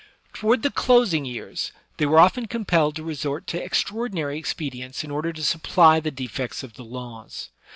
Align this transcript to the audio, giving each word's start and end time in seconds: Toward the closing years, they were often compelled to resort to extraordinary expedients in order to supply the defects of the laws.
Toward 0.33 0.63
the 0.63 0.71
closing 0.71 1.25
years, 1.25 1.71
they 1.97 2.07
were 2.07 2.17
often 2.19 2.47
compelled 2.47 2.95
to 2.95 3.03
resort 3.03 3.45
to 3.45 3.63
extraordinary 3.63 4.39
expedients 4.39 5.03
in 5.03 5.11
order 5.11 5.31
to 5.31 5.43
supply 5.43 5.99
the 5.99 6.09
defects 6.09 6.63
of 6.63 6.73
the 6.73 6.83
laws. 6.83 7.49